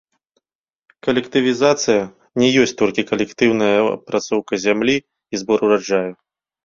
Калектывізацыя 1.07 2.03
не 2.43 2.49
ёсць 2.63 2.75
толькі 2.81 3.05
калектыўная 3.11 3.71
апрацоўка 3.95 4.53
зямлі 4.65 4.95
і 5.03 5.35
збор 5.43 5.57
ураджаю. 5.69 6.09